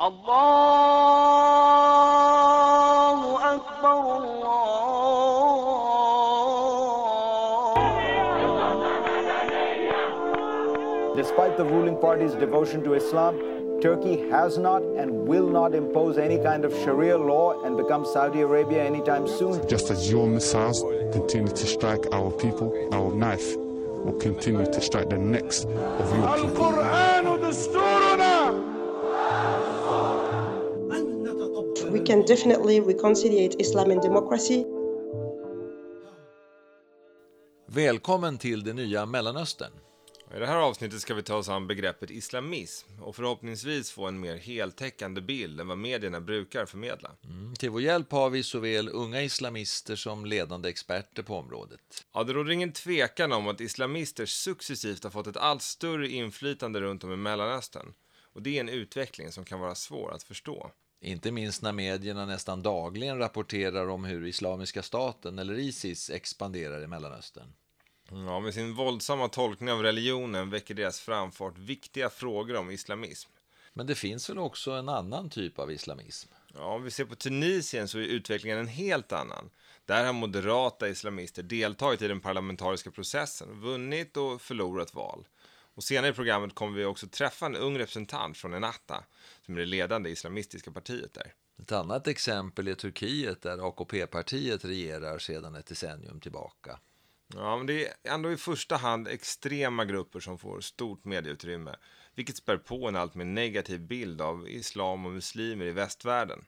[0.00, 1.54] الله
[3.54, 4.64] أكبر الله
[11.16, 13.38] Despite the ruling party's devotion to Islam,
[13.80, 18.40] Turkey has not and will not impose any kind of Sharia law and become Saudi
[18.42, 19.66] Arabia anytime soon.
[19.68, 20.82] Just as your missiles
[21.12, 26.34] continue to strike our people, our knife will continue to strike the necks of your
[26.36, 28.12] people.
[32.06, 34.64] Can definitely reconciliate Islam and democracy.
[37.66, 39.72] Välkommen till det nya Mellanöstern.
[40.36, 44.20] I det här avsnittet ska vi ta oss an begreppet islamism och förhoppningsvis få en
[44.20, 47.10] mer heltäckande bild än vad medierna brukar förmedla.
[47.24, 52.04] Mm, till vår hjälp har vi såväl unga islamister som ledande experter på området.
[52.12, 56.80] Ja, det råder ingen tvekan om att islamister successivt har fått ett allt större inflytande
[56.80, 57.94] runt om i Mellanöstern.
[58.32, 60.70] Och det är en utveckling som kan vara svår att förstå.
[61.00, 66.86] Inte minst när medierna nästan dagligen rapporterar om hur Islamiska staten eller Isis expanderar i
[66.86, 67.52] Mellanöstern.
[68.10, 73.30] Ja, med sin våldsamma tolkning av religionen väcker deras framfart viktiga frågor om islamism.
[73.72, 76.28] Men det finns väl också en annan typ av islamism?
[76.54, 79.50] Ja, om vi ser på Tunisien så är utvecklingen en helt annan.
[79.84, 85.26] Där har moderata islamister deltagit i den parlamentariska processen, vunnit och förlorat val.
[85.74, 89.04] Och senare i programmet kommer vi också träffa en ung representant från Ennahda,
[89.46, 91.34] som är det ledande islamistiska partiet där.
[91.62, 96.78] Ett annat exempel är Turkiet där AKP-partiet regerar sedan ett decennium tillbaka.
[97.34, 101.76] Ja, men det är ändå i första hand extrema grupper som får stort medieutrymme,
[102.14, 106.44] vilket spär på en allt mer negativ bild av islam och muslimer i västvärlden.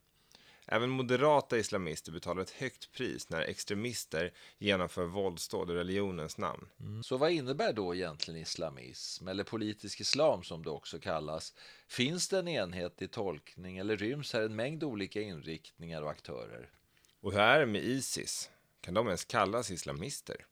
[0.69, 6.69] Även moderata islamister betalar ett högt pris när extremister genomför våldsdåd i religionens namn.
[6.81, 7.03] Mm.
[7.03, 11.55] Så vad innebär då egentligen islamism, eller politisk islam som det också kallas?
[11.89, 16.70] Finns det en enhetlig tolkning eller ryms här en mängd olika inriktningar och aktörer?
[17.20, 18.50] Och hur är det med Isis?
[18.81, 20.47] Kan de ens kallas islamister?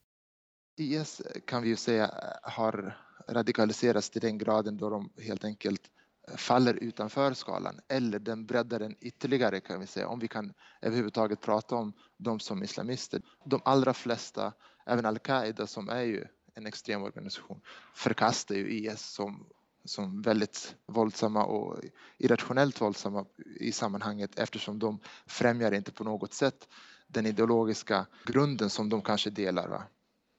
[0.77, 2.11] IS kan vi ju säga
[2.42, 2.98] har
[3.29, 5.91] radikaliserats till den graden då de helt enkelt
[6.36, 10.52] faller utanför skalan eller den breddar den ytterligare kan vi säga om vi kan
[10.83, 13.23] överhuvudtaget prata om dem som islamister.
[13.45, 14.52] De allra flesta,
[14.86, 16.24] även al-Qaida som är ju
[16.55, 17.61] en extrem organisation,
[17.95, 19.46] förkastar ju IS som,
[19.85, 21.80] som väldigt våldsamma och
[22.18, 23.24] irrationellt våldsamma
[23.61, 26.68] i sammanhanget eftersom de främjar inte på något sätt
[27.06, 29.68] den ideologiska grunden som de kanske delar.
[29.68, 29.83] Va?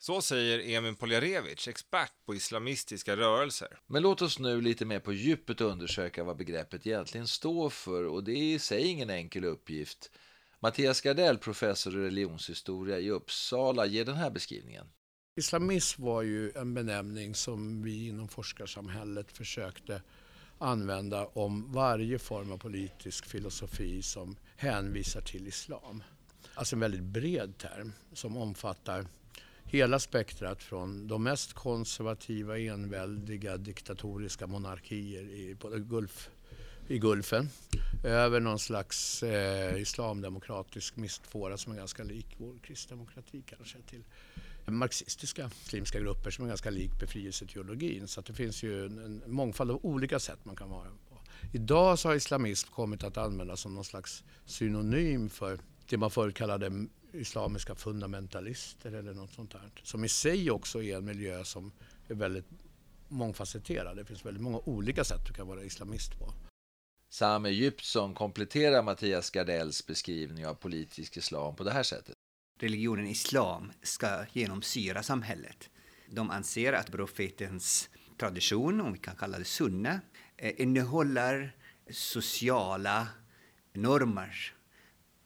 [0.06, 3.80] Så säger Emin Poljarevic, expert på islamistiska rörelser.
[3.88, 8.24] Men låt oss nu lite mer på djupet undersöka vad begreppet egentligen står för och
[8.24, 10.12] det är i sig ingen enkel uppgift.
[10.60, 14.88] Mattias Gardell, professor i religionshistoria i Uppsala, ger den här beskrivningen.
[15.36, 20.02] Islamism var ju en benämning som vi inom forskarsamhället försökte
[20.58, 26.04] använda om varje form av politisk filosofi som hänvisar till islam.
[26.54, 29.08] Alltså en väldigt bred term som omfattar
[29.76, 36.30] hela spektrat från de mest konservativa, enväldiga, diktatoriska monarkier i, på Gulf,
[36.88, 37.50] i Gulfen
[38.04, 44.04] över någon slags eh, islamdemokratisk mistfåra som är ganska lik vår kristdemokrati kanske till
[44.66, 48.08] marxistiska muslimska grupper som är ganska lik befrielseteologin.
[48.08, 51.18] Så att det finns ju en, en mångfald av olika sätt man kan vara på.
[51.54, 55.60] Idag så har islamism kommit att användas som någon slags synonym för
[55.90, 59.72] det man förut kallade islamiska fundamentalister eller något sånt där.
[59.84, 61.72] Som i sig också är en miljö som
[62.08, 62.46] är väldigt
[63.08, 63.98] mångfacetterad.
[63.98, 66.34] Det finns väldigt många olika sätt du kan vara islamist på.
[67.10, 72.16] Sami Egyptsson kompletterar Mattias Gardells beskrivning av politisk islam på det här sättet.
[72.60, 75.70] Religionen islam ska genomsyra samhället.
[76.10, 80.00] De anser att profetens tradition, om vi kan kalla det sunna,
[80.58, 81.56] innehåller
[81.92, 83.08] sociala
[83.74, 84.55] normer,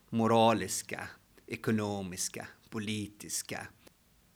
[0.10, 1.08] moraliska,
[1.48, 3.68] ekonomiska, politiska.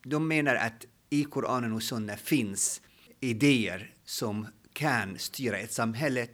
[0.04, 2.82] De menar att i Koranen och Sunna finns
[3.20, 6.28] idéer som kan styra ett samhälle.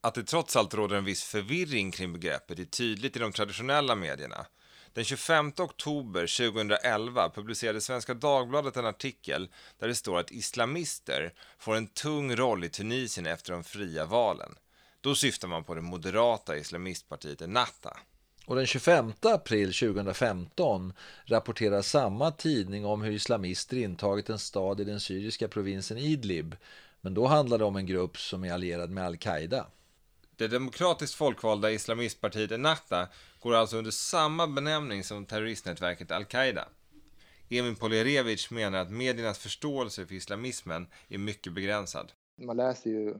[0.00, 3.94] Att det trots allt råder en viss förvirring kring begreppet är tydligt i de traditionella
[3.94, 4.46] medierna.
[4.92, 9.48] Den 25 oktober 2011 publicerade Svenska Dagbladet en artikel
[9.78, 14.54] där det står att islamister får en tung roll i Tunisien efter de fria valen.
[15.00, 17.96] Då syftar man på det moderata islamistpartiet Ennahda.
[18.46, 20.92] Och den 25 april 2015
[21.24, 26.56] rapporterar samma tidning om hur islamister intagit en stad i den syriska provinsen Idlib.
[27.00, 29.66] Men då handlar det om en grupp som är allierad med al-Qaida.
[30.36, 33.08] Det demokratiskt folkvalda islamistpartiet Ennahda
[33.40, 36.68] går alltså under samma benämning som terroristnätverket al-Qaida.
[37.48, 42.12] Emin Poljarevic menar att mediernas förståelse för islamismen är mycket begränsad.
[42.36, 43.14] Man läser ju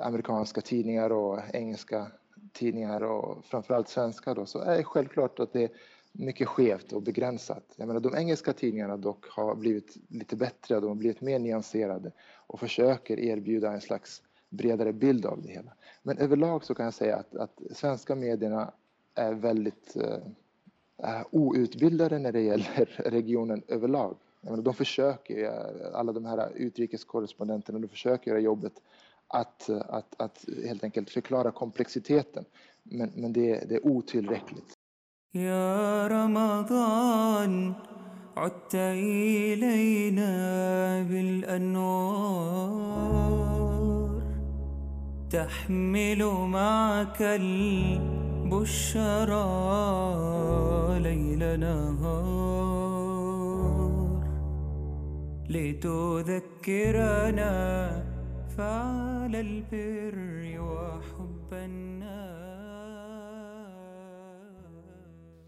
[0.00, 2.10] amerikanska tidningar och engelska
[2.52, 5.70] tidningar och framförallt svenska då, så är det självklart att det är
[6.12, 7.64] mycket skevt och begränsat.
[7.76, 12.12] Jag menar, de engelska tidningarna dock har blivit lite bättre, de har blivit mer nyanserade
[12.46, 15.72] och försöker erbjuda en slags bredare bild av det hela.
[16.02, 18.72] Men överlag så kan jag säga att, att svenska medierna
[19.14, 24.16] är väldigt eh, outbildade när det gäller regionen överlag.
[24.40, 25.50] Jag Menar, de försöker,
[25.94, 28.72] alla de här utrikeskorrespondenterna, de försöker göra jobbet
[29.33, 32.45] att, att, att helt enkelt förklara komplexiteten.
[32.83, 34.73] Men, men det, det är otillräckligt.
[35.33, 37.73] يا رمضان
[38.37, 40.33] عدت إلينا
[41.03, 42.59] بالأنوار
[45.29, 48.09] تحمل معك البشرى
[50.99, 52.29] ليل نهار
[55.49, 56.89] لتذكرنا
[58.57, 62.29] فعل البر وحب الناس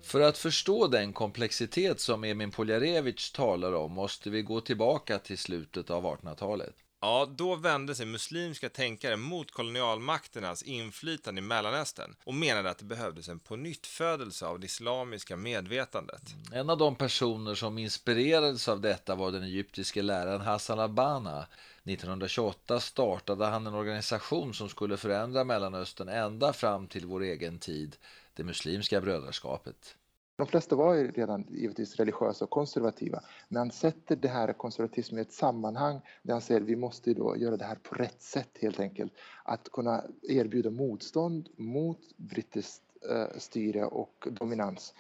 [0.02, 5.38] För att förstå den komplexitet som Emin Poljarevich talar om måste vi gå tillbaka till
[5.38, 6.76] slutet av 1800-talet.
[7.07, 12.85] Ja, då vände sig muslimska tänkare mot kolonialmakternas inflytande i Mellanöstern och menade att det
[12.85, 16.23] behövdes en pånyttfödelse av det islamiska medvetandet.
[16.53, 21.47] En av de personer som inspirerades av detta var den egyptiske läraren Hassan Abana.
[21.85, 27.97] 1928 startade han en organisation som skulle förändra Mellanöstern ända fram till vår egen tid,
[28.35, 29.97] det muslimska brödraskapet.
[30.37, 35.19] De flesta var ju redan givetvis religiösa och konservativa, men han sätter det här konservatismen
[35.19, 38.23] i ett sammanhang där han säger att vi måste då göra det här på rätt
[38.23, 39.13] sätt helt enkelt.
[39.45, 44.95] Att kunna erbjuda motstånd mot brittiskt eh, styre och dominans.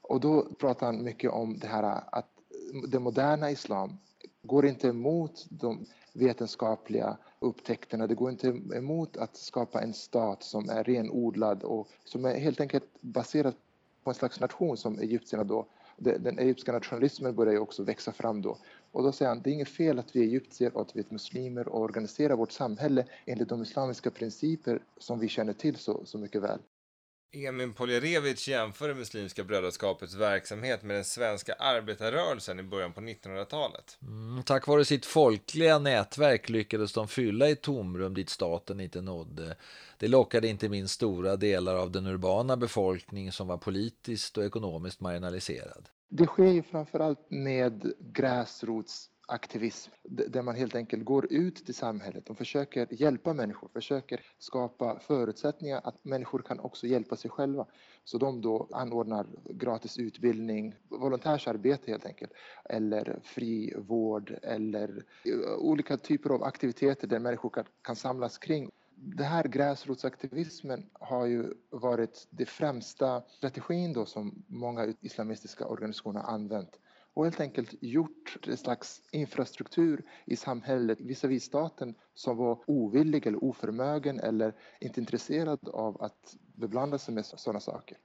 [0.00, 2.28] Och då pratar han mycket om det här att
[2.90, 3.98] det moderna islam
[4.42, 8.06] går inte emot de vetenskapliga upptäckterna.
[8.06, 12.60] Det går inte emot att skapa en stat som är renodlad och som är helt
[12.60, 13.54] enkelt baserad
[14.04, 15.66] på en slags nation som egyptierna då.
[15.96, 18.56] Den egyptiska nationalismen börjar ju också växa fram då.
[18.92, 21.00] Och då säger han, det är inget fel att vi är egyptier och att vi
[21.00, 26.00] är muslimer och organiserar vårt samhälle enligt de islamiska principer som vi känner till så,
[26.04, 26.58] så mycket väl.
[27.32, 33.98] Emin Poljarevich jämför det Muslimska brödraskapets verksamhet med den svenska arbetarrörelsen i början på 1900-talet.
[34.02, 39.56] Mm, tack vare sitt folkliga nätverk lyckades de fylla ett tomrum dit staten inte nådde.
[39.98, 45.00] Det lockade inte minst stora delar av den urbana befolkning som var politiskt och ekonomiskt
[45.00, 45.88] marginaliserad.
[46.08, 49.90] Det sker ju framförallt med gräsrots aktivism.
[50.02, 55.80] Där man helt enkelt går ut till samhället och försöker hjälpa människor, försöker skapa förutsättningar
[55.84, 57.66] att människor kan också hjälpa sig själva.
[58.04, 62.32] Så de då anordnar gratis utbildning, volontärsarbete helt enkelt,
[62.64, 68.70] eller fri vård eller eh, olika typer av aktiviteter där människor kan, kan samlas kring.
[68.94, 76.34] Det här gräsrotsaktivismen har ju varit den främsta strategin då som många islamistiska organisationer har
[76.34, 76.78] använt
[77.14, 83.44] och helt enkelt gjort en slags infrastruktur i samhället visavi staten som var ovillig eller
[83.44, 87.98] oförmögen eller inte intresserad av att beblanda sig med sådana saker.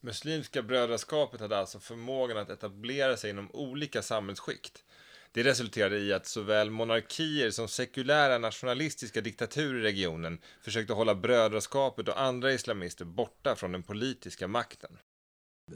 [0.00, 4.84] Muslimska brödraskapet hade alltså förmågan att etablera sig inom olika samhällsskikt.
[5.32, 12.08] Det resulterade i att såväl monarkier som sekulära nationalistiska diktaturer i regionen försökte hålla brödraskapet
[12.08, 14.98] och andra islamister borta från den politiska makten.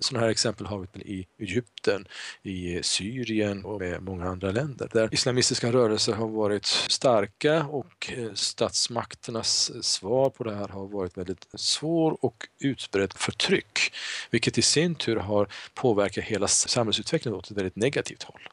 [0.01, 2.07] Sådana här exempel har vi i Egypten,
[2.43, 8.33] i Syrien och med många andra länder där islamistiska rörelser har varit starka och eh,
[8.35, 13.93] statsmakternas svar på det här har varit väldigt svår och utbrett förtryck,
[14.31, 18.49] vilket i sin tur har påverkat hela samhällsutvecklingen åt ett väldigt negativt håll.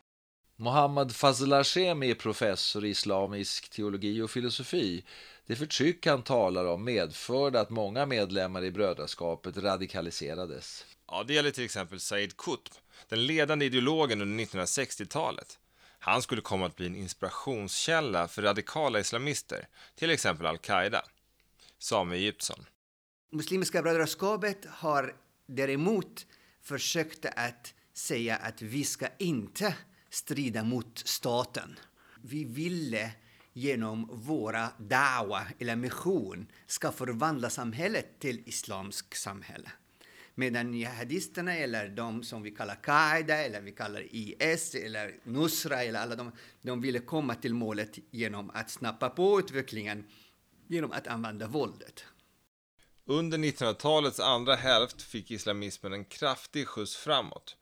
[0.57, 5.03] Mohammad Fazl är professor i islamisk teologi och filosofi.
[5.47, 10.85] Det förtryck han talar om medförde att många medlemmar i brödraskapet radikaliserades.
[11.07, 12.73] Ja, det gäller till exempel Said Qutb,
[13.09, 15.59] den ledande ideologen under 1960-talet.
[15.99, 21.05] Han skulle komma att bli en inspirationskälla för radikala islamister, till exempel al-Qaida.
[21.77, 22.65] Sami Egyptsson.
[23.31, 25.15] Muslimska brödraskapet har
[25.47, 26.25] däremot
[26.61, 29.75] försökt att säga att vi ska inte
[30.09, 31.79] strida mot staten.
[32.21, 33.11] Vi ville
[33.53, 39.71] genom våra dawa eller mission ska förvandla samhället till islamsk samhälle.
[40.35, 45.99] Medan jihadisterna eller de som vi kallar Qaida eller vi kallar IS eller Nusra eller
[45.99, 50.05] alla de, de ville komma till målet genom att snappa på utvecklingen
[50.67, 52.05] genom att använda våldet.
[53.05, 57.57] Under 1900-talets andra hälft fick islamismen en kraftig skjuts framåt.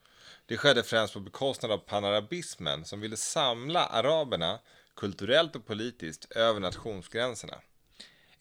[0.46, 4.58] Det skedde främst på bekostnad av panarabismen som ville samla araberna
[4.96, 7.54] kulturellt och politiskt över nationsgränserna.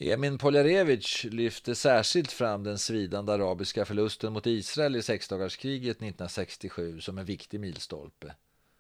[0.05, 7.17] Emin Poljarevic lyfte särskilt fram den svidande arabiska förlusten mot Israel i sexdagarskriget 1967 som
[7.17, 8.35] en viktig milstolpe.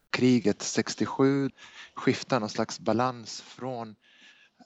[0.09, 1.49] Kriget 67
[1.93, 3.95] skiftar någon slags balans från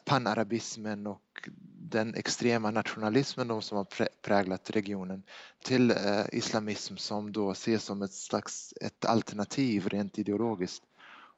[0.05, 1.49] panarabismen och
[1.91, 5.23] den extrema nationalismen som har präglat regionen
[5.63, 10.83] till eh, islamism som då ses som ett slags ett alternativ rent ideologiskt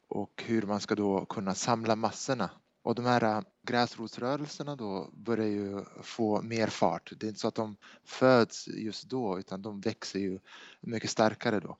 [0.07, 2.49] och hur man ska då kunna samla massorna.
[2.81, 7.11] Och de här äh, gräsrotsrörelserna då börjar ju få mer fart.
[7.17, 10.39] Det är inte så att de föds just då utan de växer ju
[10.81, 11.77] mycket starkare då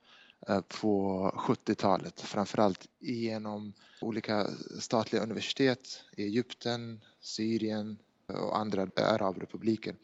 [0.48, 4.48] äh, på 70-talet, framförallt genom olika
[4.80, 7.98] statliga universitet i Egypten, Syrien
[8.30, 9.96] äh, och andra arabrepubliker.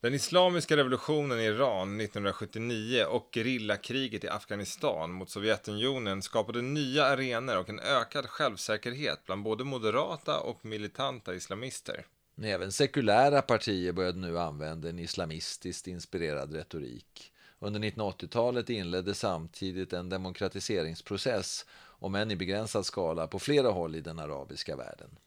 [0.00, 7.56] Den islamiska revolutionen i Iran 1979 och gerillakriget i Afghanistan mot Sovjetunionen skapade nya arenor
[7.56, 12.06] och en ökad självsäkerhet bland både moderata och militanta islamister.
[12.42, 17.32] Även sekulära partier började nu använda en islamistiskt inspirerad retorik.
[17.58, 21.66] Under 1980-talet inledde samtidigt en demokratiseringsprocess,
[21.98, 25.18] om än i begränsad skala, på flera håll i den arabiska världen.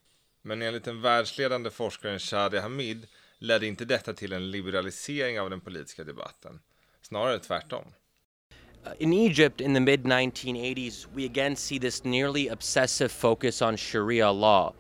[0.41, 3.07] Men enligt den världsledande forskaren Shadi Hamid
[3.39, 6.60] ledde inte detta till en liberalisering av den politiska debatten.
[7.01, 7.84] Snarare tvärtom.
[8.98, 14.31] In Egypt in the mid 1980s, we again see this nearly obsessive focus on Sharia
[14.31, 14.74] law.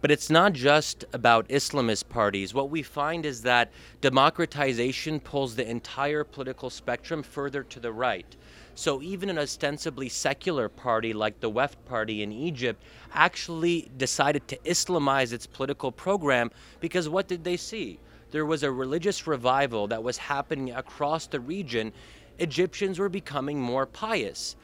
[0.00, 2.54] But it's not just about Islamist parties.
[2.54, 8.36] What we find is that democratization pulls the entire political spectrum further to the right.
[8.74, 14.56] So even an ostensibly secular party like the Weft Party in Egypt actually decided to
[14.64, 16.50] Islamize its political program
[16.80, 17.98] because what did they see?
[18.30, 21.92] There was a religious revival that was happening across the region.
[22.38, 24.56] Egyptians were becoming more pious,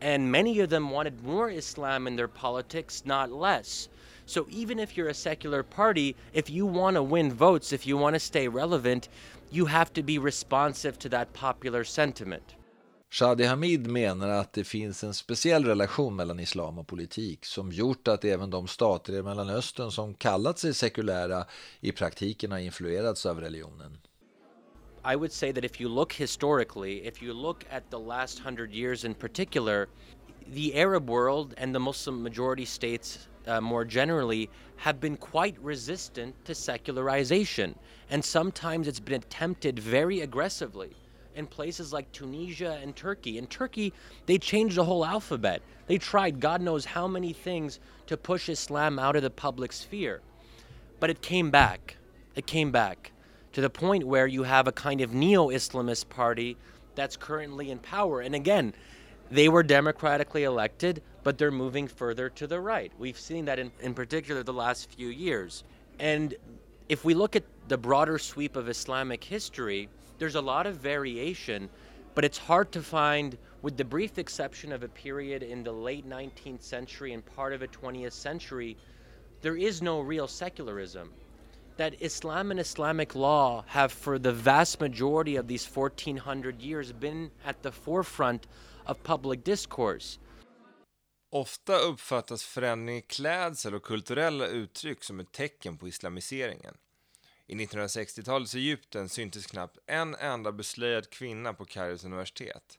[0.00, 3.88] and many of them wanted more Islam in their politics, not less.
[4.26, 7.96] So even if you're a secular party, if you want to win votes, if you
[7.96, 9.08] want to stay relevant,
[9.50, 12.55] you have to be responsive to that popular sentiment.
[13.18, 18.08] Shadi Hamid menar att det finns en speciell relation mellan islam och politik som gjort
[18.08, 21.44] att även de stater i Mellanöstern som kallat sig sekulära
[21.80, 23.98] i praktiken har influerats av religionen.
[25.12, 28.72] I would say that if you look historically, if you look at the last hundred
[28.74, 29.86] years in particular,
[30.54, 36.34] the Arab world and the Muslim majority states uh, more generally have been quite resistant
[36.44, 37.74] to secularization.
[38.10, 41.05] And sometimes it's been attempted very aggressively.
[41.36, 43.38] In places like Tunisia and Turkey.
[43.38, 43.92] In Turkey,
[44.26, 45.62] they changed the whole alphabet.
[45.86, 50.20] They tried God knows how many things to push Islam out of the public sphere.
[50.98, 51.96] But it came back.
[52.34, 53.12] It came back
[53.52, 56.56] to the point where you have a kind of neo Islamist party
[56.94, 58.20] that's currently in power.
[58.20, 58.74] And again,
[59.30, 62.92] they were democratically elected, but they're moving further to the right.
[62.98, 65.64] We've seen that in, in particular the last few years.
[65.98, 66.34] And
[66.88, 71.68] if we look at the broader sweep of Islamic history, there's a lot of variation,
[72.14, 76.08] but it's hard to find, with the brief exception of a period in the late
[76.08, 78.76] 19th century and part of the 20th century,
[79.42, 81.12] there is no real secularism.
[81.76, 87.30] That Islam and Islamic law have, for the vast majority of these 1400 years, been
[87.44, 88.46] at the forefront
[88.86, 90.18] of public discourse.
[91.32, 96.74] Ofta uppfattas förändring i klädsel och kulturella uttryck som ett tecken på islamiseringen.
[97.46, 102.78] I 1960-talets Egypten syntes knappt en enda beslöjad kvinna på Kairos universitet.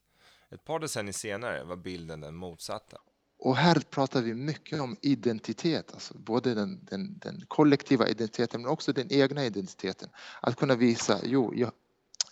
[0.51, 2.97] Ett par decennier senare var bilden den motsatta.
[3.39, 8.71] Och här pratar vi mycket om identitet, alltså både den, den, den kollektiva identiteten men
[8.71, 10.09] också den egna identiteten.
[10.41, 11.71] Att kunna visa, jo, jag,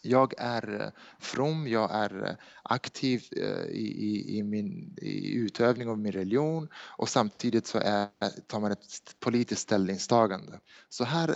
[0.06, 5.90] jag är eh, from, jag är eh, aktiv eh, i, i, i, min i utövning
[5.90, 8.08] av min religion och samtidigt så är,
[8.48, 8.80] tar man ett
[9.20, 10.60] politiskt ställningstagande.
[10.90, 11.36] Så här,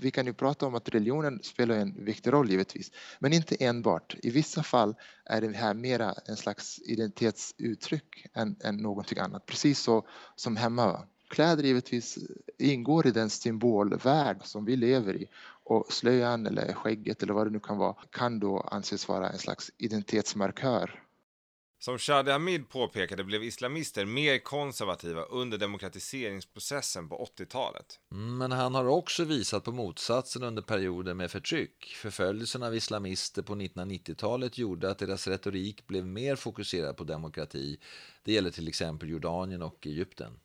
[0.00, 4.16] vi kan ju prata om att religionen spelar en viktig roll givetvis, men inte enbart.
[4.22, 9.78] I vissa fall är det här mera en slags identitetsuttryck än, än någonting annat, precis
[9.78, 11.06] så som hemma.
[11.32, 12.18] Kläder givetvis
[12.58, 15.28] ingår i den symbolvärld som vi lever i
[15.64, 19.38] och slöjan eller skägget eller vad det nu kan vara kan då anses vara en
[19.38, 21.02] slags identitetsmarkör.
[21.78, 28.00] Som Shadi Hamid påpekade blev islamister mer konservativa under demokratiseringsprocessen på 80-talet.
[28.12, 31.94] Mm, men han har också visat på motsatsen under perioder med förtryck.
[31.96, 37.78] Förföljelsen av islamister på 1990-talet gjorde att deras retorik blev mer fokuserad på demokrati.
[38.22, 40.38] Det gäller till exempel Jordanien och Egypten.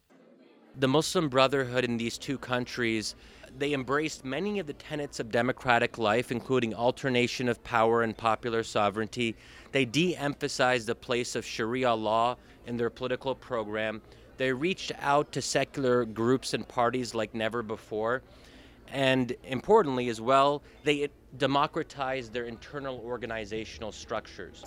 [0.79, 3.15] The Muslim Brotherhood in these two countries
[3.57, 8.61] they embraced many of the tenets of democratic life, including alternation of power and popular
[8.61, 9.35] sovereignty.
[9.71, 12.35] They de emphasized the place of Sharia law
[12.67, 14.03] in their political program.
[14.37, 18.21] They reached out to secular groups and parties like never before.
[18.89, 24.63] And importantly, as well, they democratized their internal organizational structures.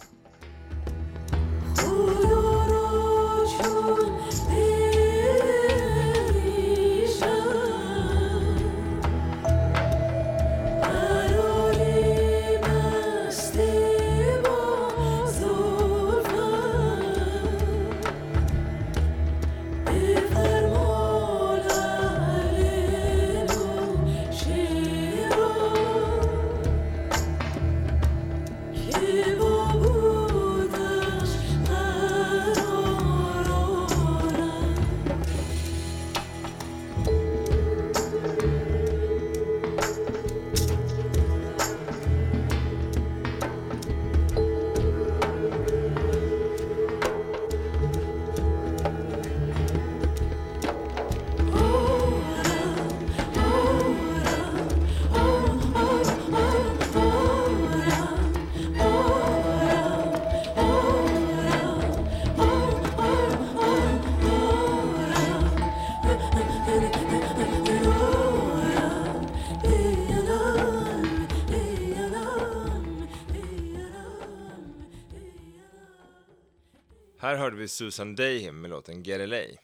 [77.61, 79.59] Vi Susan Dayhim med låten Gerelei.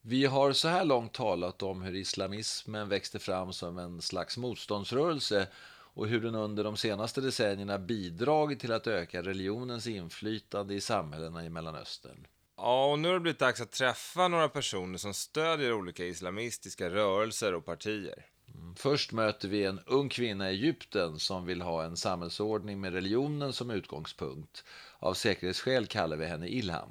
[0.00, 5.48] Vi har så här långt talat om hur islamismen växte fram som en slags motståndsrörelse
[5.94, 11.44] och hur den under de senaste decennierna bidragit till att öka religionens inflytande i samhällena
[11.44, 12.26] i Mellanöstern.
[12.56, 16.90] Ja, och nu har det blivit dags att träffa några personer som stödjer olika islamistiska
[16.90, 18.26] rörelser och partier.
[18.54, 22.92] Mm, Först möter vi en ung kvinna i Egypten som vill ha en samhällsordning med
[22.92, 24.64] religionen som utgångspunkt.
[24.98, 26.90] Av säkerhetsskäl kallar vi henne Ilham.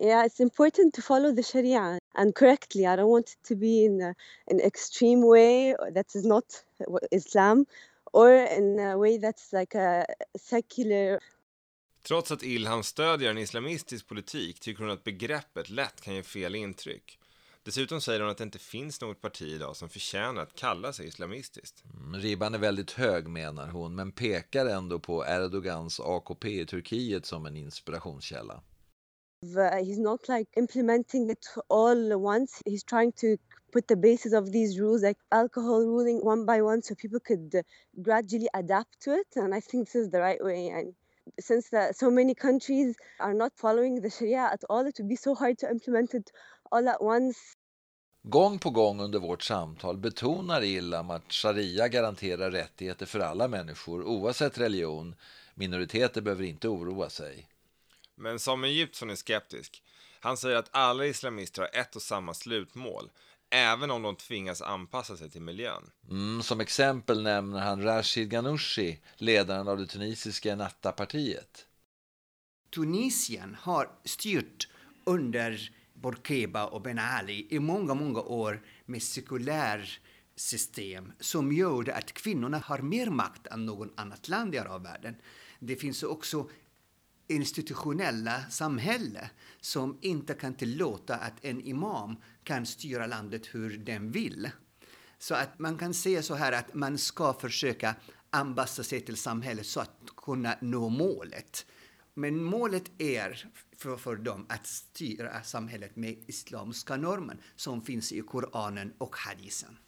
[0.00, 2.86] Yeah, it's important to follow the Sharia and correctly.
[2.86, 4.14] I don't want it to be in a,
[4.50, 6.44] an extreme way that is not
[7.10, 7.66] Islam
[8.12, 10.06] or in a way that's like a
[10.38, 11.20] secular.
[12.02, 16.54] Trots att Ilham stödjer en islamistisk politik tycker hon att begreppet lätt kan ge fel
[16.54, 17.18] intryck.
[17.64, 21.06] Dessutom säger hon att det inte finns något parti idag som förtjänar att kalla sig
[21.06, 21.84] islamistiskt.
[21.94, 27.26] Mm, Ribban är väldigt hög menar hon, men pekar ändå på Erdogans AKP i Turkiet
[27.26, 28.62] som en inspirationskälla.
[29.82, 32.62] He's not like implementing it all at once.
[32.64, 33.26] He's trying to
[33.72, 37.54] put the basis of these rules, like alcohol ruling, one by one, so people could
[37.54, 37.62] uh,
[38.02, 39.26] gradually adapt to it.
[39.36, 40.68] And I think this is the right way.
[40.68, 40.94] And
[41.40, 45.16] since the, so many countries are not following the Sharia at all, it would be
[45.16, 46.30] so hard to implement it
[46.70, 47.56] all at once.
[48.26, 54.04] Gång på gång under vårt samtal betonar Ilham att sharia garanterar rättigheter för alla människor
[54.04, 55.14] oavsett religion.
[55.54, 57.48] Minoriteter behöver inte oroa sig.
[58.14, 59.82] Men Samuel Egyptsson är skeptisk.
[60.20, 63.10] Han säger att alla islamister har ett och samma slutmål,
[63.50, 65.90] även om de tvingas anpassa sig till miljön.
[66.10, 71.66] Mm, som exempel nämner han Rashid Ghanouchi, ledaren av det tunisiska Ennahda-partiet.
[72.74, 74.68] Tunisien har styrt
[75.04, 79.98] under Bourguiba och Ben Ali i många, många år med sekulär
[80.36, 85.16] system som gör att kvinnorna har mer makt än någon annat land i arabvärlden.
[85.58, 86.48] Det finns också
[87.26, 94.50] institutionella samhälle som inte kan tillåta att en imam kan styra landet hur den vill.
[95.18, 97.94] Så att man kan säga så här att man ska försöka
[98.30, 101.66] anpassa sig till samhället så att kunna nå målet.
[102.14, 108.20] Men målet är för, för dem att styra samhället med islamiska normer som finns i
[108.20, 109.78] Koranen och hadisen.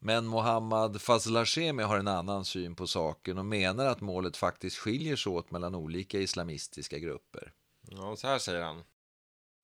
[0.00, 4.76] Men Mohammad Fazl Hashemi har en annan syn på saken och menar att målet faktiskt
[4.76, 7.52] skiljer sig åt mellan olika islamistiska grupper.
[7.90, 8.82] Ja, så här säger han.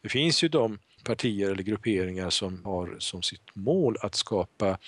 [0.03, 4.79] Det finns ju de partier eller grupperingar som har som sitt mål att skapa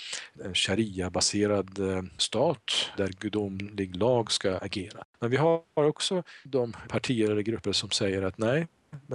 [0.44, 5.04] en sharia-baserad eh, stat där gudomlig lag ska agera.
[5.20, 8.66] Men vi har också de partier eller grupper som säger att nej,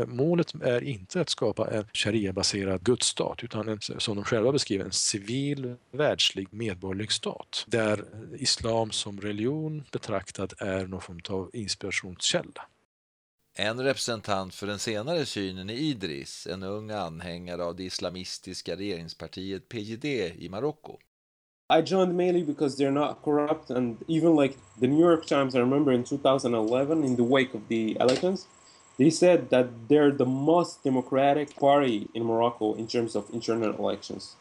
[0.08, 4.92] målet är inte att skapa en sharia-baserad gudsstat utan en, som de själva beskriver en
[4.92, 12.68] civil, världslig, medborgerlig stat där islam som religion betraktad är någon form av inspirationskälla.
[13.56, 19.70] En representant för den senare synen är Idris, en ung anhängare av det islamistiska regeringspartiet
[19.70, 20.98] PJD i Marocko.
[21.80, 25.60] I joined mainly because they're not corrupt and even like the New York Times I
[25.60, 28.48] remember in 2011 in the wake of the elections
[28.98, 34.38] they said that they're the most democratic party in Morocco in terms of internal elections.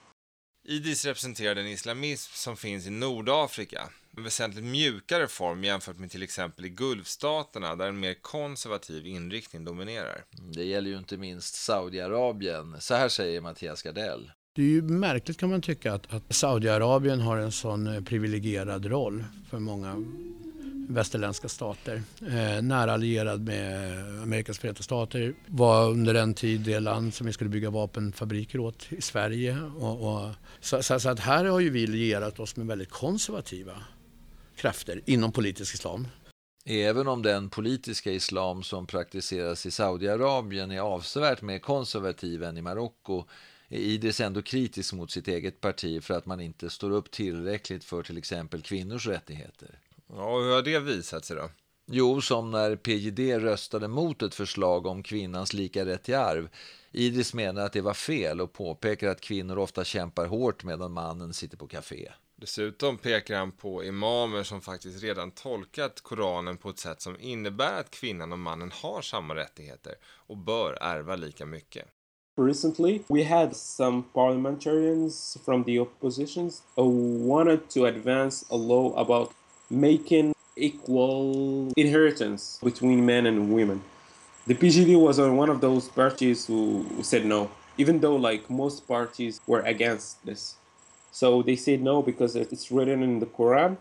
[0.68, 6.22] Idris representerar den islamism som finns i Nordafrika, en väsentligt mjukare form jämfört med till
[6.22, 10.24] exempel i Gulfstaterna där en mer konservativ inriktning dominerar.
[10.54, 12.76] Det gäller ju inte minst Saudiarabien.
[12.80, 14.30] Så här säger Mattias Gardell.
[14.54, 18.86] Det är ju märkligt kan man tycka att, att Saudiarabien har en sån eh, privilegierad
[18.86, 20.04] roll för många
[20.88, 22.02] västerländska stater.
[22.20, 25.34] Eh, nära allierad med Amerikas förenta stater.
[25.46, 29.58] Var under en tid det land som vi skulle bygga vapenfabriker åt i Sverige.
[29.78, 33.72] Och, och så, så, så, att här har ju vi lierat oss med väldigt konservativa
[34.56, 36.08] krafter inom politisk islam.
[36.64, 42.62] Även om den politiska islam som praktiseras i Saudiarabien är avsevärt mer konservativ än i
[42.62, 43.24] Marocko
[43.68, 47.84] är Idris ändå kritisk mot sitt eget parti för att man inte står upp tillräckligt
[47.84, 49.78] för till exempel kvinnors rättigheter.
[50.16, 51.50] Ja, och hur har det visat sig då?
[51.86, 56.48] Jo, som när PJD röstade mot ett förslag om kvinnans lika rätt till arv.
[56.90, 61.34] Idris menar att det var fel och påpekar att kvinnor ofta kämpar hårt medan mannen
[61.34, 62.12] sitter på café.
[62.36, 67.80] Dessutom pekar han på imamer som faktiskt redan tolkat Koranen på ett sätt som innebär
[67.80, 71.88] att kvinnan och mannen har samma rättigheter och bör ärva lika mycket.
[72.36, 79.30] Recently, we had some parliamentarians from the oppositions who wanted to advance a law about
[79.72, 83.82] making equal inheritance between men and women.
[84.46, 89.40] The PGD was one of those parties who said no, even though like most parties
[89.46, 90.56] were against this.
[91.10, 93.78] So they said no because it's written in the Quran.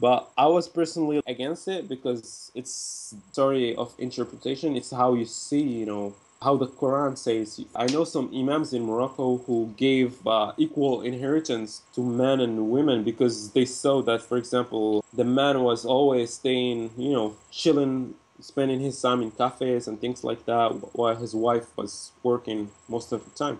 [0.00, 4.76] But I was personally against it because it's story of interpretation.
[4.76, 7.60] It's how you see, you know, how the Quran says.
[7.74, 13.04] I know some imams in Morocco who gave uh, equal inheritance to men and women
[13.04, 18.80] because they saw that, for example, the man was always staying, you know, chilling, spending
[18.80, 23.24] his time in cafes and things like that, while his wife was working most of
[23.24, 23.58] the time.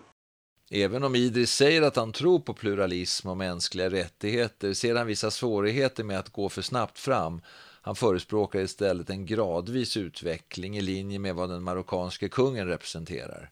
[0.70, 5.30] Även om Idris säger att han tror på pluralism och mänskliga rättigheter ser han vissa
[5.30, 7.40] svårigheter med att gå för snabbt fram.
[7.88, 13.50] Han förespråkar istället en gradvis utveckling i linje med vad den marockanske kungen representerar.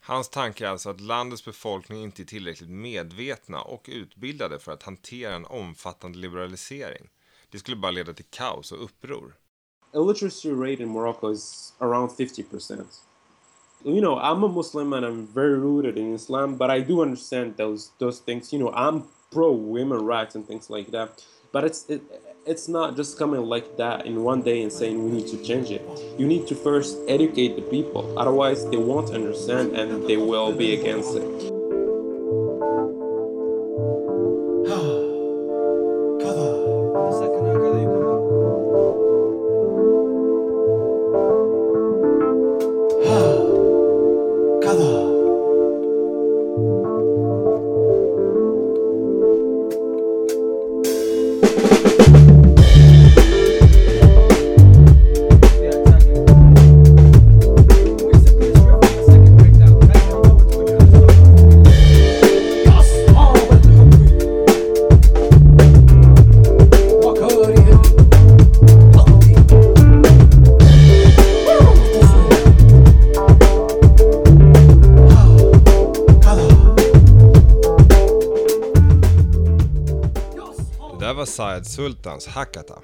[0.00, 4.82] Hans tanke är alltså att landets befolkning inte är tillräckligt medvetna och utbildade för att
[4.82, 7.08] hantera en omfattande liberalisering.
[7.50, 9.34] Det skulle bara leda till kaos och uppror.
[9.94, 12.84] Illiteracy rate in Morocco is around 50%.
[13.84, 17.56] you know, I'm a Muslim and I'm very rooted in Islam, but I do understand
[17.56, 18.52] those those things.
[18.52, 21.08] You know, I'm pro women rights and things like that.
[21.52, 22.02] But it's it,
[22.44, 25.70] it's not just coming like that in one day and saying we need to change
[25.70, 25.82] it.
[26.18, 30.74] You need to first educate the people, otherwise they won't understand and they will be
[30.74, 31.61] against it.
[81.62, 82.82] Sayed Sultans Hakata.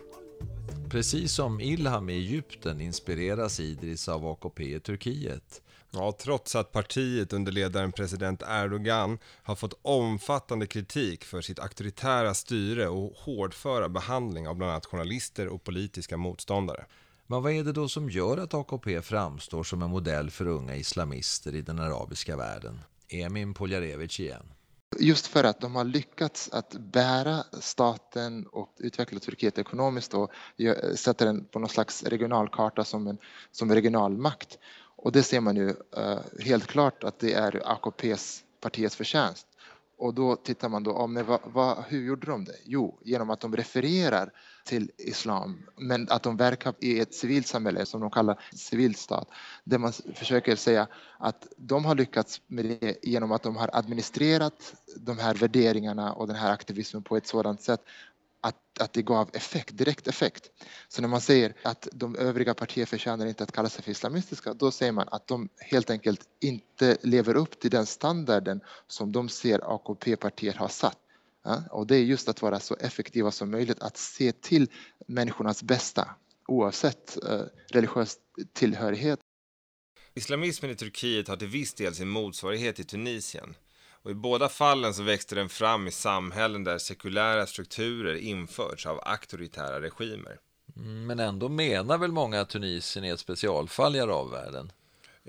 [0.90, 5.62] Precis som Ilham i Egypten inspireras Idris av AKP i Turkiet.
[5.90, 12.34] Ja, trots att partiet under ledaren president Erdogan har fått omfattande kritik för sitt auktoritära
[12.34, 16.84] styre och hårdföra behandling av bland annat journalister och politiska motståndare.
[17.26, 20.76] Men vad är det då som gör att AKP framstår som en modell för unga
[20.76, 22.80] islamister i den arabiska världen?
[23.08, 24.46] Emin Poljarevic igen.
[24.96, 30.30] Just för att de har lyckats att bära staten och utveckla Turkiet ekonomiskt och
[30.94, 33.18] sätta den på någon slags regionalkarta som en
[33.52, 34.58] som regional makt.
[34.96, 39.46] Och det ser man ju uh, helt klart att det är AKPs partiets förtjänst.
[39.98, 42.56] Och då tittar man då, oh, men vad, vad, hur gjorde de det?
[42.64, 44.32] Jo, genom att de refererar
[44.68, 49.28] till islam, men att de verkar i ett civilsamhälle som de kallar civilstat,
[49.64, 50.86] där man försöker säga
[51.18, 56.26] att de har lyckats med det genom att de har administrerat de här värderingarna och
[56.26, 57.80] den här aktivismen på ett sådant sätt
[58.40, 60.50] att, att det gav effekt, direkt effekt.
[60.88, 64.54] Så när man säger att de övriga partier förtjänar inte att kalla sig för islamistiska,
[64.54, 69.28] då säger man att de helt enkelt inte lever upp till den standarden som de
[69.28, 70.98] ser AKP-partier har satt.
[71.44, 71.62] Ja?
[71.70, 74.70] Och det är just att vara så effektiva som möjligt, att se till
[75.06, 76.08] människornas bästa
[76.48, 78.16] oavsett eh, religiös
[78.52, 79.20] tillhörighet.
[80.14, 83.54] Islamismen i Turkiet har till viss del sin motsvarighet i Tunisien.
[84.02, 89.00] Och I båda fallen så växte den fram i samhällen där sekulära strukturer införts av
[89.02, 90.38] auktoritära regimer.
[90.76, 94.72] Mm, men ändå menar väl många att Tunisien är ett specialfall i arabvärlden?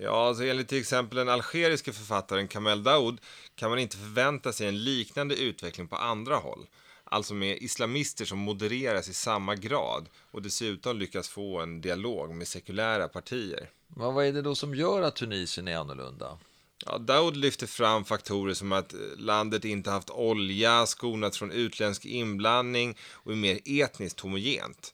[0.01, 3.21] Ja, alltså enligt till exempel den algeriske författaren Kamel Daoud
[3.55, 6.67] kan man inte förvänta sig en liknande utveckling på andra håll.
[7.03, 12.47] Alltså med islamister som modereras i samma grad och dessutom lyckas få en dialog med
[12.47, 13.69] sekulära partier.
[13.87, 16.37] Men vad är det då som gör att Tunisien är annorlunda?
[16.85, 22.97] Ja, Daoud lyfter fram faktorer som att landet inte haft olja, skonats från utländsk inblandning
[23.11, 24.93] och är mer etniskt homogent.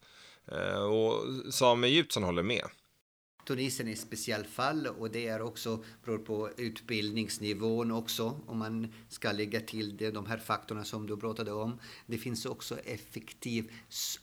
[0.52, 2.65] Eh, och Sami Egyptsson håller med.
[3.45, 8.93] Tunisien är ett speciellt fall och det är också beror på utbildningsnivån också om man
[9.10, 11.79] ska lägga till det, de här faktorerna som du pratade om.
[12.05, 13.71] Det finns också effektiv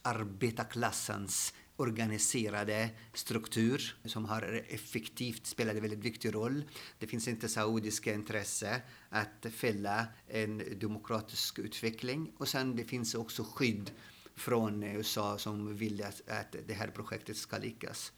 [0.02, 6.64] arbetarklassens organiserade struktur som har effektivt spelat en väldigt viktig roll.
[6.98, 13.44] Det finns inte saudiska intresse att fälla en demokratisk utveckling och sen det finns också
[13.54, 13.90] skydd
[14.34, 18.12] från USA som vill att, att det här projektet ska lyckas.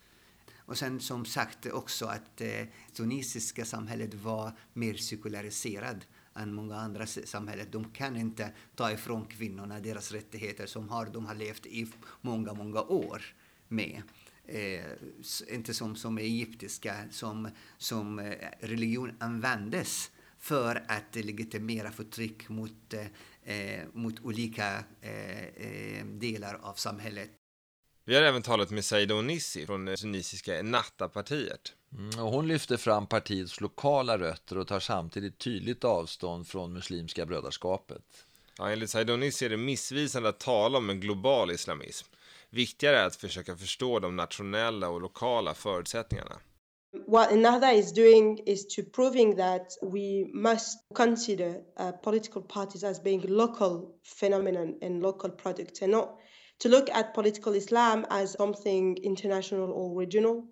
[0.66, 5.96] Och sen som sagt också att det tunisiska samhället var mer sekulariserat
[6.34, 7.66] än många andra samhällen.
[7.70, 11.86] De kan inte ta ifrån kvinnorna deras rättigheter som har, de har levt i
[12.20, 13.22] många, många år
[13.68, 14.02] med.
[14.46, 14.84] Eh,
[15.48, 17.48] inte som, som egyptiska, som,
[17.78, 23.06] som eh, religion användes för att legitimera förtryck mot, eh,
[23.54, 27.30] eh mot olika eh, eh, delar av samhället.
[28.06, 31.72] Vi har även talat med Saida Onissi från det tunisiska Ennahda-partiet.
[31.98, 37.26] Mm, och hon lyfter fram partiets lokala rötter och tar samtidigt tydligt avstånd från Muslimska
[37.26, 38.02] brödraskapet.
[38.58, 42.06] Ja, enligt Saida Onissi är det missvisande att tala om en global islamism.
[42.50, 46.36] Viktigare är att försöka förstå de nationella och lokala förutsättningarna.
[47.06, 51.48] What Ennahda is doing is to proving that we must consider
[51.80, 53.86] uh, political parties as being local
[54.20, 56.20] phenomenon and local products and not
[56.60, 60.46] to look at political Islam as something international or regional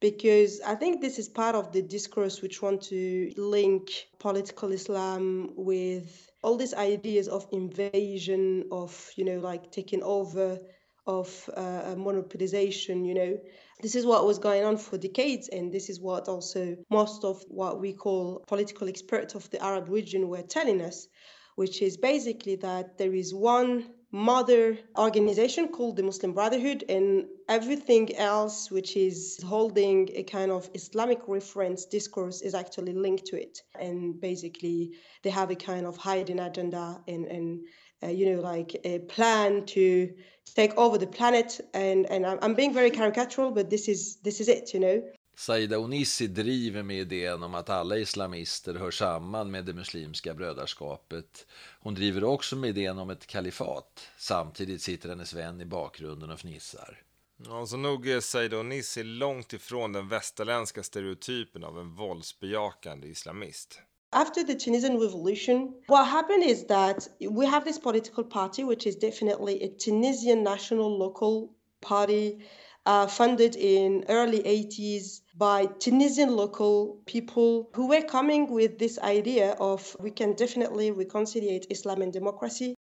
[0.00, 5.52] because I think this is part of the discourse which want to link political Islam
[5.56, 10.58] with all these ideas of invasion of you know like taking over
[11.06, 13.38] of uh, monopolization you know.
[13.80, 17.42] This is what was going on for decades and this is what also most of
[17.48, 21.08] what we call political experts of the arab region were telling us
[21.56, 23.86] which is basically that there is one
[24.16, 30.70] mother organization called the Muslim Brotherhood, and everything else which is holding a kind of
[30.72, 33.60] Islamic reference discourse is actually linked to it.
[33.78, 37.60] And basically, they have a kind of hiding agenda and, and
[38.02, 40.10] uh, you know, like a plan to
[40.54, 41.60] take over the planet.
[41.74, 45.02] And, and I'm being very caricatural, but this is, this is it, you know.
[45.38, 51.46] Saida Onissi driver med idén om att alla islamister hör samman med det muslimska brödraskapet.
[51.80, 54.08] Hon driver också med idén om ett kalifat.
[54.18, 57.02] Samtidigt sitter hennes vän i bakgrunden och fnissar.
[57.44, 63.80] Ja, så nog är Saida Onissi långt ifrån den västerländska stereotypen av en våldsbejakande islamist.
[64.10, 68.98] After the Tunisian revolution, what happened is that we have this political party, which is
[68.98, 71.48] definitely a Tunisian national local
[71.80, 72.42] party
[72.86, 79.52] uh, funded in early 80s by Tunisian local people who were coming with this idea
[79.58, 82.74] of we can definitely reconcile Islam and democracy.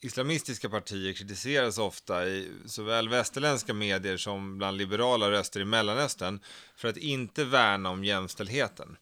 [0.00, 6.40] Islamistiska partier kritiseras ofta i såväl västerländska medier som bland liberala röster i Mellanöstern
[6.76, 8.96] för att inte värna om jämställdheten.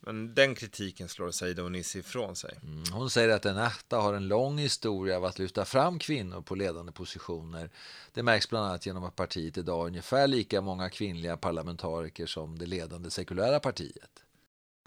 [0.00, 2.58] Men den kritiken slår Saida Onissi ifrån sig.
[2.62, 6.54] Mm, hon säger att Ennahda har en lång historia av att lyfta fram kvinnor på
[6.54, 7.70] ledande positioner.
[8.14, 12.58] Det märks bland annat genom att partiet idag har ungefär lika många kvinnliga parlamentariker som
[12.58, 14.10] det ledande sekulära partiet.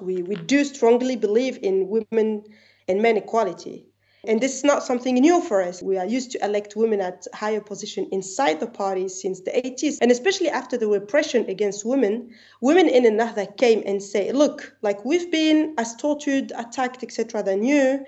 [0.02, 2.44] We, we do strongly believe in women
[2.88, 3.93] and men equality.
[4.26, 5.82] And this is not something new for us.
[5.82, 9.98] We are used to elect women at higher position inside the party since the 80s.
[10.02, 15.04] And especially after the repression against women, women in Ennahda came and say, look, like
[15.04, 17.44] we've been as tortured, attacked, etc.
[17.44, 18.06] than you.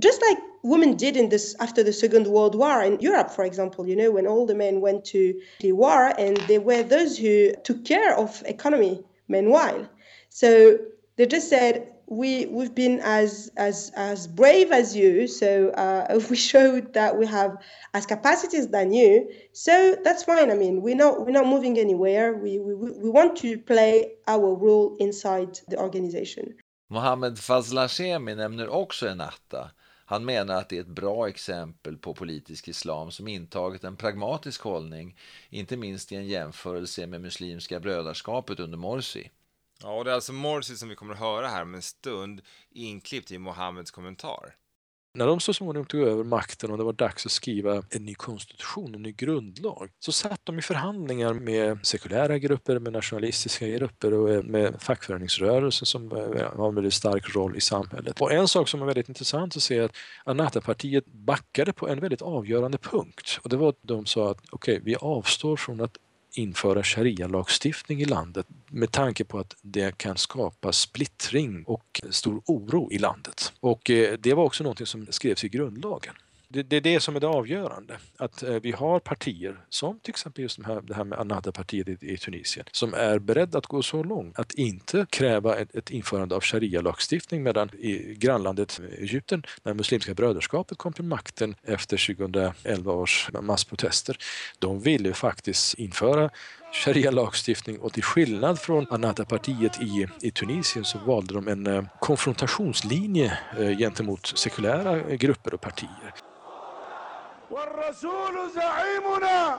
[0.00, 3.86] Just like women did in this after the Second World War in Europe, for example,
[3.86, 7.52] you know, when all the men went to the war and they were those who
[7.62, 9.88] took care of economy meanwhile.
[10.30, 10.78] So
[11.14, 16.36] they just said, we we've been as as as brave as you so uh, we
[16.36, 17.52] showed that we have
[17.92, 22.26] as capacities than you so that's fine i mean we're not we're not moving anywhere
[22.34, 23.92] we we, we want to play
[24.26, 26.54] our role inside the organization
[26.88, 29.70] Mohammed Fazlashemi nämner också Ennahda.
[30.06, 34.62] Han menar att det är ett bra exempel på politisk islam som intagit en pragmatisk
[34.62, 35.16] hållning,
[35.50, 39.30] inte minst i en jämförelse med Muslimska brödraskapet under Morsi.
[39.84, 42.40] Ja, och det är alltså Morsi som vi kommer att höra här om en stund,
[42.70, 44.54] inklippt i Mohammeds kommentar.
[45.14, 48.14] När de så småningom tog över makten och det var dags att skriva en ny
[48.14, 54.14] konstitution, en ny grundlag, så satt de i förhandlingar med sekulära grupper, med nationalistiska grupper
[54.14, 58.20] och eh, med fackföreningsrörelsen som eh, har en väldigt stark roll i samhället.
[58.20, 62.00] Och en sak som är väldigt intressant att se är att Anata-partiet backade på en
[62.00, 65.80] väldigt avgörande punkt och det var att de sa att okej, okay, vi avstår från
[65.80, 65.96] att
[66.34, 72.92] införa sharia-lagstiftning i landet med tanke på att det kan skapa splittring och stor oro
[72.92, 73.52] i landet.
[73.60, 76.14] Och eh, det var också något som skrevs i grundlagen
[76.54, 77.98] det, det, är det som är det avgörande.
[78.16, 81.88] Att eh, vi har partier, som till exempel just de här, det här med Anada-partiet
[81.88, 85.90] i, i, Tunisien, som är beredda att gå så långt att inte kräva ett, ett
[85.90, 92.92] införande av sharia-lagstiftning medan i grannlandet Egypten, när Muslimska bröderskapet kom till makten efter 2011
[92.92, 94.16] års massprotester,
[94.58, 96.30] de ville faktiskt införa
[96.74, 103.38] sharia-lagstiftning och till skillnad från Anata-partiet i, i Tunisien så valde de en eh, konfrontationslinje
[103.58, 106.14] eh, gentemot sekulära grupper och partier.
[107.50, 109.58] والرسول زعيمنا.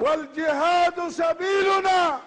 [0.00, 2.18] والجهاد سبيلنا.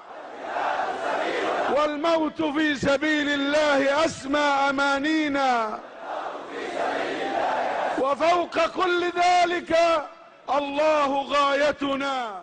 [1.77, 5.79] والموت في سبيل الله أسمى أمانينا.
[7.99, 9.77] وفوق كل ذلك
[10.49, 12.41] الله غايتنا.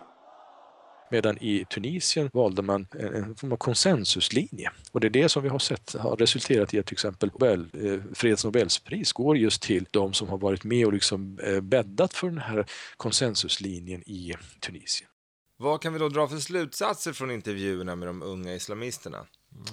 [1.12, 4.70] Medan i Tunisien valde man en form av konsensuslinje.
[4.92, 7.66] Och det är det som vi har sett har resulterat i att till exempel Nobel,
[7.72, 12.14] eh, Freds Nobelspris går just till de som har varit med och liksom eh, bäddat
[12.14, 15.08] för den här konsensuslinjen i Tunisien.
[15.56, 19.26] Vad kan vi då dra för slutsatser från intervjuerna med de unga islamisterna?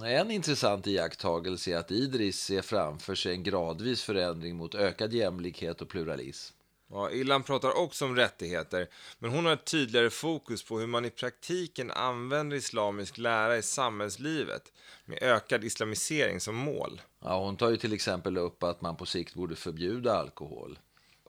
[0.05, 5.81] En intressant iakttagelse är att Idris ser framför sig en gradvis förändring mot ökad jämlikhet
[5.81, 6.58] och pluralism.
[6.91, 8.87] Ja, Ilhan pratar också om rättigheter,
[9.19, 13.61] men hon har ett tydligare fokus på hur man i praktiken använder islamisk lära i
[13.61, 14.71] samhällslivet
[15.05, 17.01] med ökad islamisering som mål.
[17.19, 20.79] Ja, hon tar ju till exempel upp att man på sikt borde förbjuda alkohol.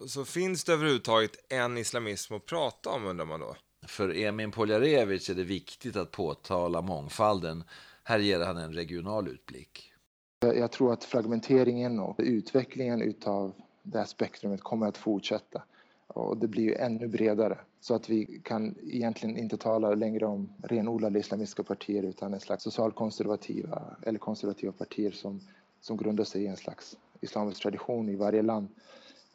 [0.06, 3.56] Så finns det överhuvudtaget en islamism att prata om undrar man då?
[3.86, 7.64] För Emin Poljarevic är det viktigt att påtala mångfalden.
[8.04, 9.92] Här ger han en regional utblick.
[10.40, 15.62] Jag tror att fragmenteringen och utvecklingen utav det här spektrumet kommer att fortsätta
[16.06, 20.48] och det blir ju ännu bredare så att vi kan egentligen inte tala längre om
[20.62, 25.40] renodlade islamistiska partier utan en slags socialkonservativa eller konservativa partier som,
[25.80, 28.68] som grundar sig i en slags islamisk tradition i varje land.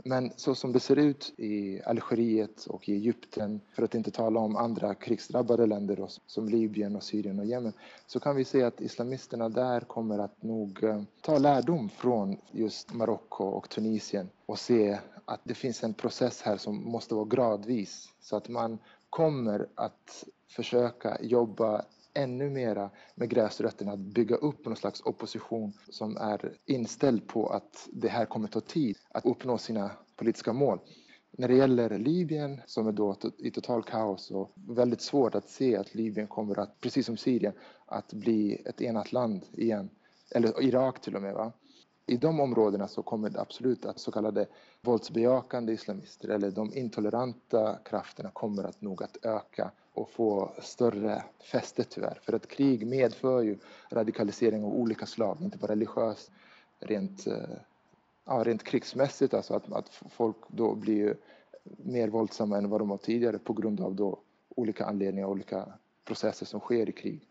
[0.03, 4.39] Men så som det ser ut i Algeriet och i Egypten, för att inte tala
[4.39, 7.73] om andra krigsdrabbade länder då, som Libyen, och Syrien och Jemen,
[8.07, 12.93] så kan vi se att islamisterna där kommer att nog eh, ta lärdom från just
[12.93, 18.09] Marocko och Tunisien och se att det finns en process här som måste vara gradvis
[18.21, 18.77] så att man
[19.09, 26.17] kommer att försöka jobba ännu mera med gräsrötterna, att bygga upp någon slags opposition som
[26.17, 30.79] är inställd på att det här kommer ta tid att uppnå sina politiska mål.
[31.37, 35.77] När det gäller Libyen, som är då i total kaos och väldigt svårt att se
[35.77, 37.53] att Libyen kommer att, precis som Syrien,
[37.85, 39.89] att bli ett enat land igen.
[40.31, 41.33] Eller Irak till och med.
[41.33, 41.53] Va?
[42.07, 44.47] I de områdena så kommer det absolut att så kallade
[44.81, 51.83] våldsbejakande islamister eller de intoleranta krafterna kommer att nog att öka och få större fäste
[51.83, 52.19] tyvärr.
[52.23, 53.57] För att krig medför ju
[53.89, 56.31] radikalisering av olika slag, inte bara religiöst,
[56.79, 57.57] rent, eh,
[58.25, 61.17] ja, rent krigsmässigt, alltså att, att folk då blir
[61.77, 64.19] mer våldsamma än vad de var tidigare på grund av då
[64.55, 65.73] olika anledningar, olika
[66.05, 67.27] processer som sker i krig.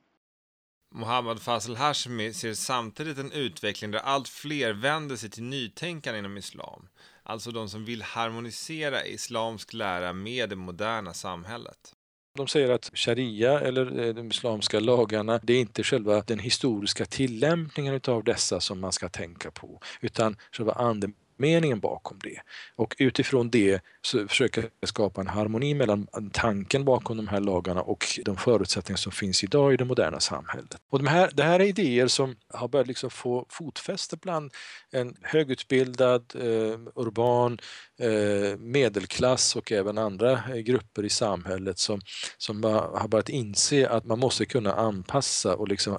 [0.97, 6.37] Mohammad Fazel Hashmi ser samtidigt en utveckling där allt fler vänder sig till nytänkande inom
[6.37, 6.89] islam.
[7.23, 11.95] Alltså de som vill harmonisera islamsk lära med det moderna samhället.
[12.37, 17.05] De säger att sharia eller eh, de islamska lagarna, det är inte själva den historiska
[17.05, 20.73] tillämpningen av dessa som man ska tänka på, utan själva
[21.37, 22.41] meningen bakom det.
[22.77, 28.05] Och utifrån det så försöka skapa en harmoni mellan tanken bakom de här lagarna och
[28.25, 30.77] de förutsättningar som finns idag i det moderna samhället.
[30.91, 34.53] Och de här, det här är idéer som har börjat liksom få fotfäste bland
[34.91, 37.59] en högutbildad, eh, urban
[37.99, 42.01] Eh, medelklass och även andra eh, grupper i samhället som,
[42.39, 45.99] som har börjat inse att man måste kunna anpassa och liksom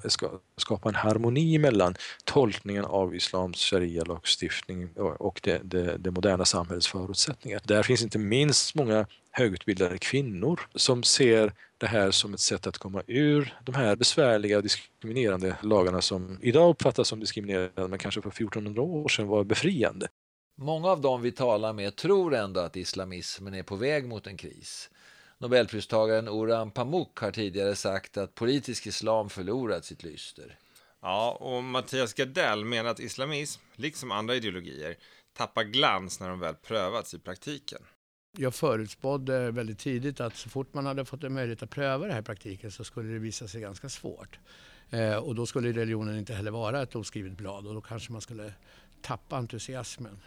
[0.56, 7.60] skapa en harmoni mellan tolkningen av islams sharia-lagstiftning och, det, det, det moderna samhällets förutsättningar.
[7.64, 12.78] Där finns inte minst många högutbildade kvinnor som ser det här som ett sätt att
[12.78, 18.22] komma ur de här besvärliga och diskriminerande lagarna som idag uppfattas som diskriminerande men kanske
[18.22, 20.08] för 1400 år sedan var befriande.
[20.58, 24.36] Många av dem vi talar med tror ändå att islamismen är på väg mot en
[24.36, 24.90] kris.
[25.38, 30.58] Nobelpristagaren Orhan Pamuk har tidigare sagt att politisk islam förlorat sitt lyster.
[31.02, 34.96] Ja, och Mattias Gardell menar att islamism, liksom andra ideologier,
[35.32, 37.80] tappar glans när de väl prövats i praktiken.
[38.38, 42.12] Jag förutspådde väldigt tidigt att så fort man hade fått en möjlighet att pröva det
[42.12, 44.38] här i praktiken så skulle det visa sig ganska svårt.
[44.90, 48.20] Eh, och då skulle religionen inte heller vara ett oskrivet blad och då kanske man
[48.20, 48.52] skulle
[49.02, 50.20] tappa entusiasmen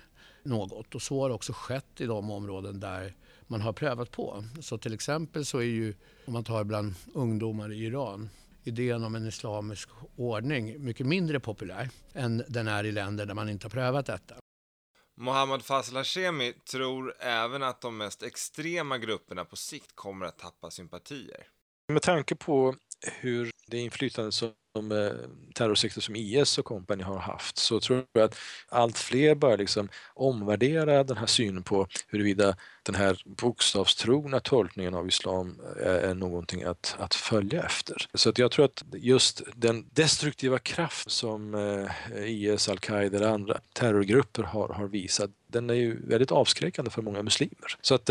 [0.49, 0.95] något.
[0.95, 3.15] Och så har också skett i de områden där
[3.47, 4.43] man har prövat på.
[4.61, 5.93] Så till exempel så är ju,
[6.25, 8.29] om man tar bland ungdomar i Iran,
[8.63, 13.49] idén om en islamisk ordning mycket mindre populär än den är i länder där man
[13.49, 14.35] inte har prövat detta.
[15.17, 20.71] Mohammad Fazl Hashemi tror även att de mest extrema grupperna på sikt kommer att tappa
[20.71, 21.47] sympatier.
[21.87, 22.75] Med tanke på
[23.19, 25.11] hur det inflytande som de eh,
[25.53, 28.35] terrorsekter som IS och kompani har haft så tror jag att
[28.69, 35.07] allt fler börjar liksom omvärdera den här synen på huruvida den här bokstavstrogna tolkningen av
[35.07, 37.95] islam eh, är någonting att, att följa efter.
[38.13, 43.59] Så att jag tror att just den destruktiva kraft som eh, IS, al-Qaida eller andra
[43.73, 47.77] terrorgrupper har, har visat, den är ju väldigt avskräckande för många muslimer.
[47.81, 48.09] Så att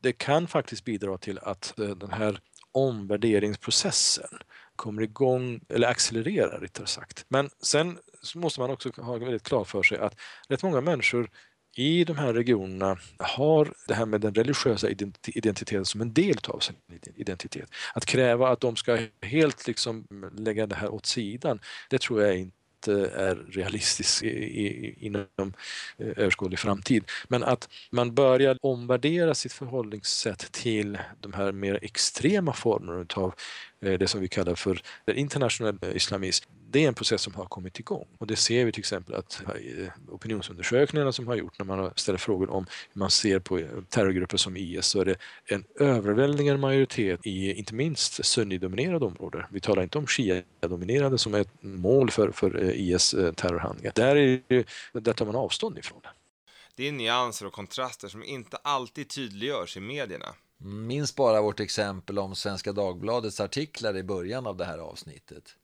[0.00, 2.40] det kan faktiskt bidra till att den här
[2.72, 4.38] omvärderingsprocessen
[4.78, 7.24] kommer igång, eller accelererar rättare sagt.
[7.28, 7.98] Men sen
[8.34, 10.14] måste man också ha väldigt klart för sig att
[10.48, 11.30] rätt många människor
[11.76, 14.88] i de här regionerna har det här med den religiösa
[15.24, 16.76] identiteten som en del av sin
[17.14, 17.70] identitet.
[17.94, 20.06] Att kräva att de ska helt liksom
[20.36, 21.60] lägga det här åt sidan,
[21.90, 25.26] det tror jag inte är realistisk inom
[25.98, 27.04] eh, överskådlig framtid.
[27.28, 33.34] Men att man börjar omvärdera sitt förhållningssätt till de här mer extrema formerna utav
[33.80, 37.78] Eh, det som vi kallar för internationell islamism det är en process som har kommit
[37.78, 41.92] igång och det ser vi till exempel att eh, opinionsundersökningarna som har gjorts, när man
[41.96, 45.64] ställer frågor om hur man ser på eh, terrorgrupper som IS så är det en
[45.80, 49.42] överväldigande majoritet i inte minst sunnidominerade områden.
[49.50, 53.92] Vi talar inte om shia-dominerade som är ett mål för, för IS terrorhandlingar.
[53.94, 56.08] Där, är det, där tar man avstånd ifrån det.
[56.74, 60.34] Det är nyanser och kontraster som inte alltid tydliggörs i medierna.
[60.58, 65.56] Minns bara vårt exempel om Svenska Dagbladets artiklar i början av det här avsnittet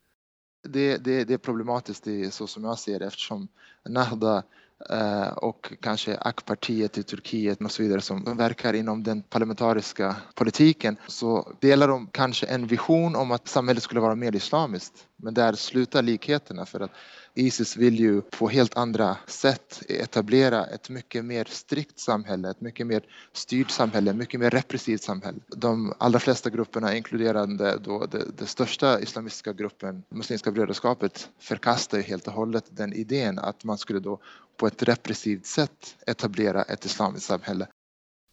[0.69, 3.49] det, det, det är problematiskt det är så som jag ser det eftersom
[3.89, 4.43] Nahda
[4.91, 10.97] eh, och kanske AK-partiet i Turkiet och så vidare som verkar inom den parlamentariska politiken
[11.09, 15.07] så delar de kanske en vision om att samhället skulle vara mer islamiskt.
[15.17, 16.91] Men där slutar likheterna för att
[17.37, 22.87] Isis vill ju på helt andra sätt etablera ett mycket mer strikt samhälle, ett mycket
[22.87, 25.39] mer styrt samhälle, mycket mer repressivt samhälle.
[25.57, 28.07] De allra flesta grupperna, inkluderande då
[28.37, 33.79] den största islamistiska gruppen, Muslimska brödraskapet, förkastar ju helt och hållet den idén att man
[33.79, 34.21] skulle då
[34.57, 37.67] på ett repressivt sätt etablera ett islamiskt samhälle.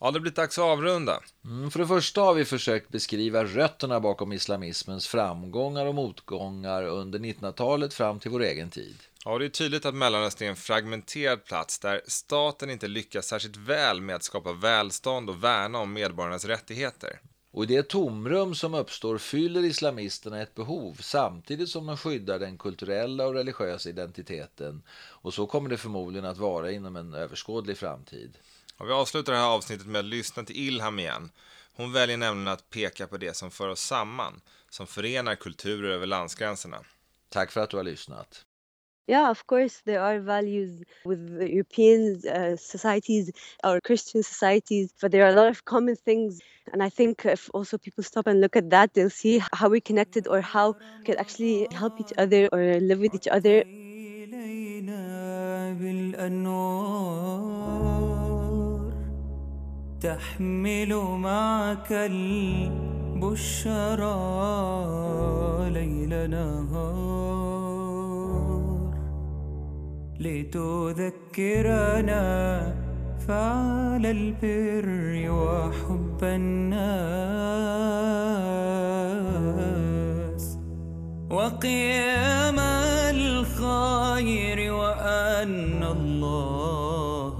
[0.04, 1.20] Ja, det blir dags att avrunda.
[1.46, 7.20] Mm, för det första har vi försökt beskriva rötterna bakom islamismens framgångar och motgångar under
[7.20, 8.96] 1900-talet fram till vår egen tid.
[9.26, 13.58] Ja, det är tydligt att Mellanöstern är en fragmenterad plats där staten inte lyckas särskilt
[13.58, 17.20] väl med att skapa välstånd och värna om medborgarnas rättigheter.
[17.52, 22.58] Och i det tomrum som uppstår fyller islamisterna ett behov samtidigt som de skyddar den
[22.58, 24.84] kulturella och religiösa identiteten.
[24.94, 28.38] Och så kommer det förmodligen att vara inom en överskådlig framtid.
[28.78, 31.32] Och vi avslutar det här avsnittet med att lyssna till Ilham igen.
[31.74, 36.08] Hon väljer nämligen att peka på det som för oss samman, som förenar kulturer över
[36.08, 36.84] landsgränserna.
[37.30, 38.46] Tack för att du har lyssnat.
[39.08, 43.32] Yeah, of course, there are values with European uh, societies
[43.64, 46.40] or Christian societies, but there are a lot of common things.
[46.72, 49.82] And I think if also people stop and look at that, they'll see how we're
[49.82, 53.66] connected or how we can actually help each other or live with each other.
[60.02, 62.30] تحمل معك البشرى
[65.70, 67.72] ليل نهار.
[70.20, 71.54] لتذكرنا
[73.28, 76.82] فعل البر وحب الناس.
[81.30, 82.60] وقيام
[83.16, 87.34] الخير وأن الله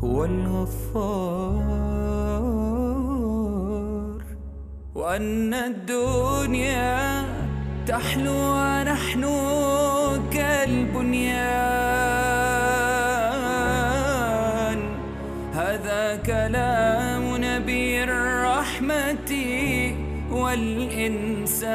[0.00, 1.71] هو الغفار.
[5.02, 7.24] وأن الدنيا
[7.86, 9.22] تحلو ونحن
[10.32, 11.42] كالبنيان.
[15.54, 19.30] هذا كلام نبي الرحمة
[20.30, 21.72] والإنسان.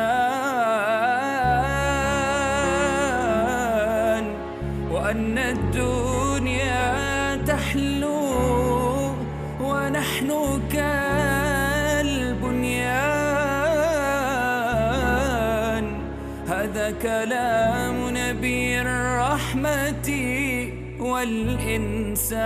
[21.17, 22.37] والإنسان.